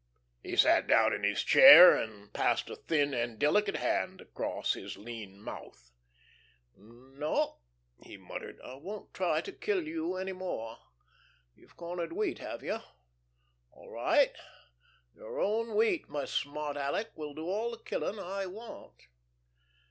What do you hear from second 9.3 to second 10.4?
to kill you any